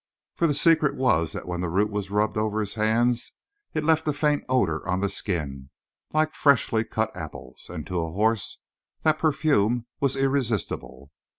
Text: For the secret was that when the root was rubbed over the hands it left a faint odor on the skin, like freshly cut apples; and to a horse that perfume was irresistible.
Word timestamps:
For 0.33 0.47
the 0.47 0.55
secret 0.55 0.95
was 0.95 1.31
that 1.33 1.47
when 1.47 1.61
the 1.61 1.69
root 1.69 1.91
was 1.91 2.09
rubbed 2.09 2.35
over 2.35 2.65
the 2.65 2.73
hands 2.81 3.33
it 3.75 3.83
left 3.83 4.07
a 4.07 4.13
faint 4.13 4.43
odor 4.49 4.83
on 4.89 4.99
the 5.01 5.09
skin, 5.09 5.69
like 6.11 6.33
freshly 6.33 6.83
cut 6.83 7.15
apples; 7.15 7.69
and 7.69 7.85
to 7.85 7.99
a 8.01 8.09
horse 8.11 8.61
that 9.03 9.19
perfume 9.19 9.85
was 9.99 10.15
irresistible. 10.15 11.11